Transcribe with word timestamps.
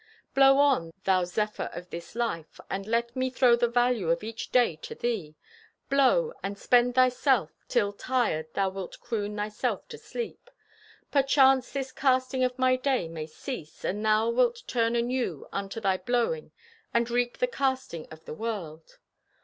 Blow 0.33 0.57
on, 0.57 0.93
thou 1.03 1.23
zephyr 1.25 1.69
of 1.73 1.91
this 1.91 2.15
life, 2.15 2.59
and 2.71 2.87
let 2.87 3.15
me 3.15 3.29
throw 3.29 3.55
the 3.55 3.67
value 3.67 4.09
of 4.09 4.23
each 4.23 4.51
day 4.51 4.75
to 4.77 4.95
thee. 4.95 5.35
Blow, 5.89 6.33
and 6.41 6.57
spend 6.57 6.95
thyself, 6.95 7.51
till, 7.67 7.93
tired, 7.93 8.51
thou 8.55 8.67
wilt 8.69 8.99
croon 8.99 9.35
thyself 9.35 9.87
to 9.89 9.99
sleep. 9.99 10.49
Perchance 11.11 11.71
this 11.71 11.91
casting 11.91 12.43
of 12.43 12.57
my 12.57 12.77
day 12.77 13.07
may 13.07 13.27
cease, 13.27 13.85
and 13.85 14.03
thou 14.03 14.27
wilt 14.31 14.63
turn 14.65 14.95
anew 14.95 15.47
unto 15.51 15.79
thy 15.79 15.97
blowing 15.97 16.51
and 16.95 17.11
reap 17.11 17.37
the 17.37 17.45
casting 17.45 18.07
of 18.09 18.25
the 18.25 18.33
world. 18.33 18.97